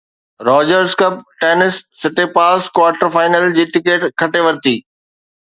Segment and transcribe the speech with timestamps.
[0.47, 4.75] Rogers Cup tennis Tsitsipas quarter final جي ٽڪيٽ کٽي ورتي